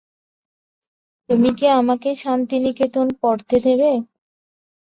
[1.29, 3.91] তুমি কি আমাকে শান্তিনিকেতনে পড়তে দেবে?